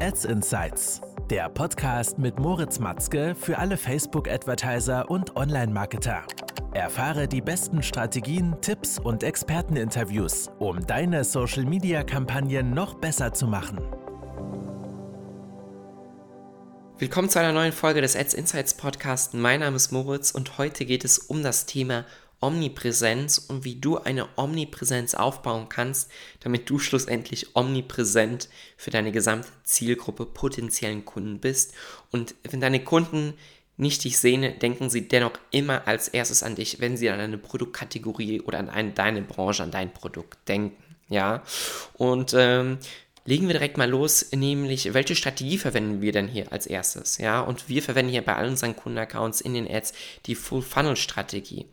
Ads 0.00 0.26
Insights, 0.26 1.00
der 1.30 1.48
Podcast 1.48 2.18
mit 2.18 2.38
Moritz 2.38 2.78
Matzke 2.78 3.34
für 3.34 3.58
alle 3.58 3.76
Facebook-Advertiser 3.76 5.10
und 5.10 5.36
Online-Marketer. 5.36 6.22
Erfahre 6.74 7.26
die 7.26 7.40
besten 7.40 7.82
Strategien, 7.82 8.56
Tipps 8.60 8.98
und 8.98 9.22
Experteninterviews, 9.22 10.50
um 10.58 10.86
deine 10.86 11.24
Social-Media-Kampagnen 11.24 12.74
noch 12.74 12.94
besser 12.94 13.32
zu 13.32 13.46
machen. 13.46 13.78
Willkommen 16.98 17.30
zu 17.30 17.38
einer 17.38 17.52
neuen 17.52 17.72
Folge 17.72 18.00
des 18.02 18.16
Ads 18.16 18.34
Insights 18.34 18.74
Podcast. 18.74 19.32
Mein 19.34 19.60
Name 19.60 19.76
ist 19.76 19.92
Moritz 19.92 20.30
und 20.30 20.58
heute 20.58 20.84
geht 20.84 21.04
es 21.04 21.18
um 21.18 21.42
das 21.42 21.64
Thema 21.64 22.04
Omnipräsenz 22.40 23.38
und 23.38 23.64
wie 23.64 23.76
du 23.76 23.98
eine 23.98 24.28
Omnipräsenz 24.36 25.14
aufbauen 25.14 25.68
kannst, 25.68 26.10
damit 26.40 26.68
du 26.68 26.78
schlussendlich 26.78 27.56
omnipräsent 27.56 28.48
für 28.76 28.90
deine 28.90 29.12
gesamte 29.12 29.48
Zielgruppe 29.64 30.26
potenziellen 30.26 31.04
Kunden 31.04 31.40
bist. 31.40 31.74
Und 32.10 32.34
wenn 32.42 32.60
deine 32.60 32.84
Kunden 32.84 33.34
nicht 33.76 34.04
dich 34.04 34.18
sehen, 34.18 34.58
denken 34.58 34.90
sie 34.90 35.08
dennoch 35.08 35.32
immer 35.50 35.86
als 35.86 36.08
erstes 36.08 36.42
an 36.42 36.54
dich, 36.54 36.80
wenn 36.80 36.96
sie 36.96 37.10
an 37.10 37.20
eine 37.20 37.38
Produktkategorie 37.38 38.40
oder 38.40 38.58
an 38.58 38.70
eine, 38.70 38.92
deine 38.92 39.22
Branche, 39.22 39.62
an 39.62 39.70
dein 39.70 39.92
Produkt 39.92 40.48
denken. 40.48 40.82
Ja, 41.08 41.42
und 41.94 42.34
ähm, 42.36 42.78
legen 43.26 43.46
wir 43.46 43.54
direkt 43.54 43.76
mal 43.76 43.88
los, 43.88 44.32
nämlich 44.32 44.92
welche 44.94 45.14
Strategie 45.14 45.58
verwenden 45.58 46.00
wir 46.00 46.12
denn 46.12 46.26
hier 46.26 46.52
als 46.52 46.66
erstes? 46.66 47.18
Ja, 47.18 47.40
und 47.40 47.68
wir 47.68 47.82
verwenden 47.82 48.10
hier 48.10 48.22
bei 48.22 48.34
all 48.34 48.48
unseren 48.48 48.74
Kundenaccounts 48.74 49.40
in 49.40 49.54
den 49.54 49.70
Ads 49.70 49.92
die 50.26 50.34
Full 50.34 50.62
Funnel 50.62 50.96
Strategie. 50.96 51.66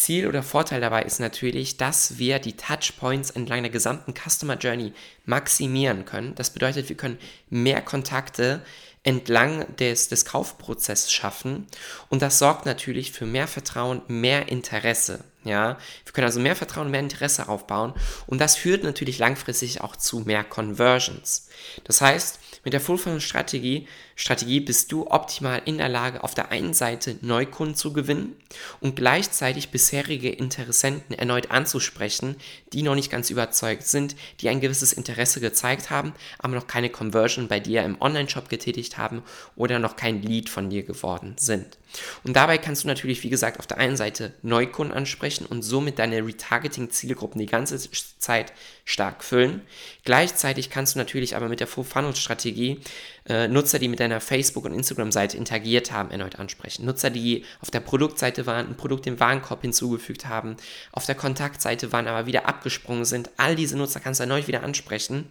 Ziel 0.00 0.26
oder 0.26 0.42
Vorteil 0.42 0.80
dabei 0.80 1.02
ist 1.02 1.20
natürlich, 1.20 1.76
dass 1.76 2.16
wir 2.16 2.38
die 2.38 2.56
Touchpoints 2.56 3.30
entlang 3.30 3.62
der 3.62 3.70
gesamten 3.70 4.14
Customer 4.14 4.56
Journey 4.56 4.94
maximieren 5.26 6.06
können. 6.06 6.34
Das 6.36 6.50
bedeutet, 6.50 6.88
wir 6.88 6.96
können 6.96 7.18
mehr 7.50 7.82
Kontakte 7.82 8.62
entlang 9.02 9.76
des, 9.76 10.08
des 10.08 10.24
Kaufprozesses 10.24 11.12
schaffen 11.12 11.66
und 12.08 12.22
das 12.22 12.38
sorgt 12.38 12.64
natürlich 12.64 13.12
für 13.12 13.26
mehr 13.26 13.46
Vertrauen, 13.46 14.00
mehr 14.08 14.48
Interesse. 14.48 15.24
Ja, 15.42 15.78
wir 16.04 16.12
können 16.12 16.26
also 16.26 16.38
mehr 16.38 16.54
Vertrauen, 16.54 16.90
mehr 16.90 17.00
Interesse 17.00 17.48
aufbauen 17.48 17.94
und 18.26 18.40
das 18.40 18.56
führt 18.56 18.84
natürlich 18.84 19.18
langfristig 19.18 19.80
auch 19.80 19.96
zu 19.96 20.20
mehr 20.20 20.44
Conversions. 20.44 21.48
Das 21.84 22.02
heißt, 22.02 22.38
mit 22.62 22.74
der 22.74 22.80
Full 22.80 22.98
Funnel 22.98 23.22
Strategie, 23.22 23.88
Strategie 24.16 24.60
bist 24.60 24.92
du 24.92 25.06
optimal 25.06 25.62
in 25.64 25.78
der 25.78 25.88
Lage, 25.88 26.22
auf 26.24 26.34
der 26.34 26.50
einen 26.50 26.74
Seite 26.74 27.16
Neukunden 27.22 27.74
zu 27.74 27.94
gewinnen 27.94 28.36
und 28.80 28.96
gleichzeitig 28.96 29.70
bisherige 29.70 30.28
Interessenten 30.28 31.16
erneut 31.16 31.50
anzusprechen, 31.50 32.36
die 32.74 32.82
noch 32.82 32.94
nicht 32.94 33.10
ganz 33.10 33.30
überzeugt 33.30 33.86
sind, 33.86 34.16
die 34.40 34.50
ein 34.50 34.60
gewisses 34.60 34.92
Interesse 34.92 35.40
gezeigt 35.40 35.88
haben, 35.88 36.12
aber 36.38 36.54
noch 36.54 36.66
keine 36.66 36.90
Conversion 36.90 37.48
bei 37.48 37.60
dir 37.60 37.82
im 37.82 37.98
Online-Shop 37.98 38.50
getätigt 38.50 38.98
haben 38.98 39.22
oder 39.56 39.78
noch 39.78 39.96
kein 39.96 40.20
Lead 40.20 40.50
von 40.50 40.68
dir 40.68 40.82
geworden 40.82 41.36
sind. 41.38 41.78
Und 42.24 42.34
dabei 42.34 42.58
kannst 42.58 42.84
du 42.84 42.88
natürlich, 42.88 43.22
wie 43.22 43.30
gesagt, 43.30 43.58
auf 43.58 43.66
der 43.66 43.78
einen 43.78 43.96
Seite 43.96 44.34
Neukunden 44.42 44.96
ansprechen 44.96 45.46
und 45.46 45.62
somit 45.62 45.98
deine 45.98 46.24
Retargeting-Zielgruppen 46.24 47.40
die 47.40 47.46
ganze 47.46 47.78
Zeit 48.18 48.52
stark 48.84 49.24
füllen. 49.24 49.62
Gleichzeitig 50.04 50.70
kannst 50.70 50.94
du 50.94 50.98
natürlich 50.98 51.36
aber 51.36 51.48
mit 51.48 51.60
der 51.60 51.66
Full-Funnel-Strategie 51.66 52.80
äh, 53.28 53.48
Nutzer, 53.48 53.78
die 53.78 53.88
mit 53.88 54.00
deiner 54.00 54.20
Facebook- 54.20 54.64
und 54.64 54.74
Instagram-Seite 54.74 55.36
interagiert 55.36 55.92
haben, 55.92 56.10
erneut 56.10 56.38
ansprechen. 56.38 56.84
Nutzer, 56.84 57.10
die 57.10 57.44
auf 57.60 57.70
der 57.70 57.80
Produktseite 57.80 58.46
waren, 58.46 58.68
ein 58.68 58.76
Produkt 58.76 59.06
im 59.06 59.20
Warenkorb 59.20 59.62
hinzugefügt 59.62 60.26
haben, 60.26 60.56
auf 60.92 61.06
der 61.06 61.14
Kontaktseite 61.14 61.92
waren, 61.92 62.08
aber 62.08 62.26
wieder 62.26 62.46
abgesprungen 62.46 63.04
sind. 63.04 63.30
All 63.36 63.56
diese 63.56 63.76
Nutzer 63.76 64.00
kannst 64.00 64.20
du 64.20 64.24
erneut 64.24 64.48
wieder 64.48 64.62
ansprechen 64.62 65.30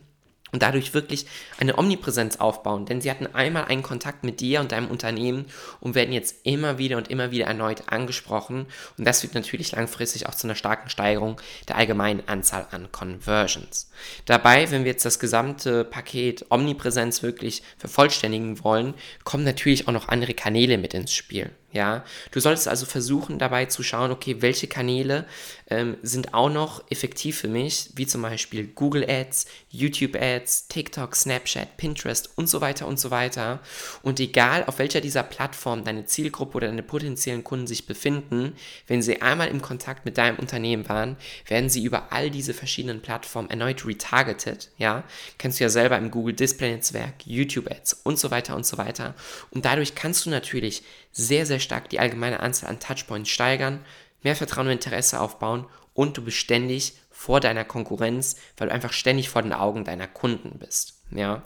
und 0.52 0.62
dadurch 0.64 0.94
wirklich 0.94 1.26
eine 1.58 1.78
Omnipräsenz 1.78 2.38
aufbauen, 2.38 2.86
denn 2.86 3.02
sie 3.02 3.12
hatten 3.12 3.28
einmal 3.28 3.66
einen 3.66 3.84
Kontakt 3.84 4.24
mit 4.24 4.40
dir 4.40 4.60
und 4.60 4.72
deinem 4.72 4.90
Unternehmen 4.90 5.46
und 5.80 5.96
werden 5.96 6.14
jetzt 6.14 6.38
immer 6.44 6.78
wieder 6.78 6.98
und 6.98 7.10
immer 7.10 7.32
wieder 7.32 7.46
erneut 7.46 7.84
angesprochen 7.88 8.66
und 8.98 9.06
das 9.06 9.22
führt 9.22 9.36
natürlich 9.36 9.72
langfristig 9.72 10.28
auch 10.28 10.36
zu 10.36 10.48
einer 10.48 10.56
starken 10.56 10.90
Steigerung 10.90 11.40
der 11.68 11.78
allgemeinen 11.78 12.24
Anzahl 12.28 12.68
an 12.72 12.92
Conversions. 12.92 13.90
Dabei, 14.26 14.70
wenn 14.72 14.84
wir 14.84 14.92
jetzt 14.92 15.06
das 15.06 15.20
gesamte 15.20 15.84
Paket 15.84 16.46
Omnipräsenz 16.50 17.24
wirklich 17.24 17.64
vervollständigen 17.78 18.64
wollen, 18.64 18.94
kommen 19.24 19.44
natürlich 19.44 19.88
auch 19.88 19.94
noch 19.94 20.08
andere 20.08 20.34
Kanäle 20.34 20.78
mit 20.78 20.94
ins 20.94 21.14
Spiel. 21.14 21.52
Ja, 21.72 22.04
du 22.32 22.40
solltest 22.40 22.68
also 22.68 22.88
versuchen 22.88 23.38
dabei 23.38 23.66
zu 23.66 23.84
schauen, 23.84 24.10
okay, 24.12 24.38
welche 24.40 24.68
Kanäle 24.68 25.26
ähm, 25.70 25.98
sind 26.02 26.34
auch 26.34 26.50
noch 26.50 26.84
effektiv 26.90 27.38
für 27.38 27.48
mich, 27.48 27.92
wie 27.94 28.08
zum 28.08 28.24
Beispiel 28.24 28.66
Google 28.66 29.08
Ads, 29.08 29.46
YouTube 29.70 30.16
Ads, 30.16 30.68
TikTok, 30.68 31.16
Snapchat, 31.16 31.78
Pinterest 31.78 32.32
und 32.36 32.50
so 32.50 32.60
weiter 32.62 32.88
und 32.88 33.00
so 33.00 33.12
weiter. 33.12 33.60
Und 34.02 34.20
egal 34.20 34.64
auf 34.66 34.80
welcher 34.80 35.00
dieser 35.00 35.22
Plattformen 35.22 35.84
deine 35.84 36.06
Zielgruppe 36.06 36.58
oder 36.58 36.68
deine 36.68 36.82
potenziellen 36.82 37.44
Kunden 37.44 37.68
sich 37.68 37.86
befinden, 37.86 38.56
wenn 38.88 39.04
sie 39.04 39.22
einmal 39.22 39.50
im 39.50 39.62
Kontakt 39.62 40.06
mit 40.06 40.18
deinem 40.18 40.40
Unternehmen 40.40 40.90
waren, 40.90 41.18
werden 41.48 41.70
sie 41.70 41.84
über 41.84 42.12
all 42.12 42.32
diese 42.32 42.56
verschiedenen 42.56 43.02
Plattformen 43.02 43.52
erneut 43.52 43.86
retargeted. 43.86 44.70
Ja, 44.80 45.04
kennst 45.38 45.60
du 45.60 45.66
ja 45.66 45.70
selber 45.70 46.00
im 46.00 46.10
Google 46.10 46.34
Display 46.34 46.72
Netzwerk, 46.72 47.26
YouTube 47.26 47.70
Ads 47.70 48.02
und 48.04 48.18
so 48.18 48.32
weiter 48.32 48.56
und 48.56 48.66
so 48.66 48.80
weiter. 48.80 49.14
Und 49.52 49.66
dadurch 49.66 49.94
kannst 49.94 50.26
du 50.26 50.32
natürlich 50.32 50.84
sehr, 51.12 51.46
sehr 51.46 51.59
stark 51.60 51.90
die 51.90 52.00
allgemeine 52.00 52.40
Anzahl 52.40 52.70
an 52.70 52.80
Touchpoints 52.80 53.30
steigern, 53.30 53.84
mehr 54.24 54.36
Vertrauen 54.36 54.68
und 54.68 54.74
Interesse 54.74 55.20
aufbauen 55.20 55.66
und 55.94 56.18
du 56.18 56.24
bist 56.24 56.38
ständig 56.38 56.94
vor 57.12 57.40
deiner 57.40 57.66
Konkurrenz, 57.66 58.38
weil 58.58 58.70
du 58.70 58.74
einfach 58.74 58.94
ständig 58.94 59.30
vor 59.30 59.42
den 59.42 59.54
Augen 59.54 59.84
deiner 59.84 60.08
Kunden 60.08 60.60
bist. 60.60 61.02
Ja. 61.12 61.44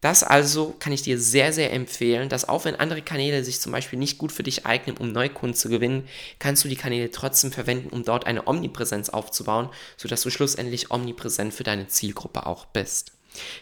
Das 0.00 0.24
also 0.24 0.74
kann 0.80 0.92
ich 0.92 1.02
dir 1.02 1.18
sehr, 1.18 1.52
sehr 1.52 1.72
empfehlen, 1.72 2.28
dass 2.28 2.48
auch 2.48 2.64
wenn 2.64 2.74
andere 2.74 3.02
Kanäle 3.02 3.44
sich 3.44 3.60
zum 3.60 3.70
Beispiel 3.70 4.00
nicht 4.00 4.18
gut 4.18 4.32
für 4.32 4.42
dich 4.42 4.66
eignen, 4.66 4.96
um 4.96 5.12
Neukunden 5.12 5.56
zu 5.56 5.68
gewinnen, 5.68 6.08
kannst 6.40 6.64
du 6.64 6.68
die 6.68 6.76
Kanäle 6.76 7.12
trotzdem 7.12 7.52
verwenden, 7.52 7.90
um 7.90 8.04
dort 8.04 8.26
eine 8.26 8.48
Omnipräsenz 8.48 9.10
aufzubauen, 9.10 9.68
sodass 9.96 10.22
du 10.22 10.30
schlussendlich 10.30 10.90
omnipräsent 10.90 11.54
für 11.54 11.62
deine 11.62 11.86
Zielgruppe 11.86 12.46
auch 12.46 12.64
bist. 12.66 13.12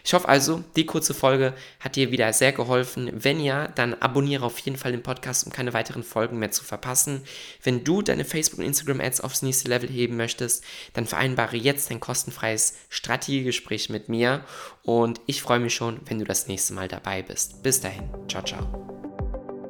Ich 0.03 0.13
hoffe 0.13 0.27
also, 0.27 0.63
die 0.75 0.85
kurze 0.85 1.13
Folge 1.13 1.53
hat 1.79 1.95
dir 1.95 2.11
wieder 2.11 2.31
sehr 2.33 2.51
geholfen. 2.51 3.09
Wenn 3.13 3.39
ja, 3.39 3.67
dann 3.69 3.93
abonniere 3.95 4.45
auf 4.45 4.59
jeden 4.59 4.77
Fall 4.77 4.91
den 4.91 5.03
Podcast, 5.03 5.45
um 5.45 5.51
keine 5.51 5.73
weiteren 5.73 6.03
Folgen 6.03 6.39
mehr 6.39 6.51
zu 6.51 6.63
verpassen. 6.63 7.23
Wenn 7.63 7.83
du 7.83 8.01
deine 8.01 8.25
Facebook- 8.25 8.59
und 8.59 8.65
Instagram-Ads 8.65 9.21
aufs 9.21 9.41
nächste 9.41 9.69
Level 9.69 9.89
heben 9.89 10.17
möchtest, 10.17 10.63
dann 10.93 11.05
vereinbare 11.05 11.57
jetzt 11.57 11.91
ein 11.91 11.99
kostenfreies 11.99 12.75
Strategiegespräch 12.89 13.89
mit 13.89 14.09
mir 14.09 14.43
und 14.83 15.21
ich 15.25 15.41
freue 15.41 15.59
mich 15.59 15.73
schon, 15.73 15.99
wenn 16.05 16.19
du 16.19 16.25
das 16.25 16.47
nächste 16.47 16.73
Mal 16.73 16.87
dabei 16.87 17.21
bist. 17.21 17.63
Bis 17.63 17.81
dahin, 17.81 18.09
ciao, 18.27 18.43
ciao. 18.43 18.91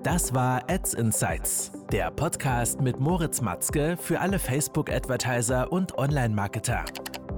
Das 0.03 0.33
war 0.33 0.67
Ads 0.67 0.95
Insights, 0.95 1.71
der 1.91 2.09
Podcast 2.09 2.81
mit 2.81 2.99
Moritz 2.99 3.39
Matzke 3.39 3.97
für 4.01 4.19
alle 4.19 4.39
Facebook-Advertiser 4.39 5.71
und 5.71 5.95
Online-Marketer. 5.95 6.85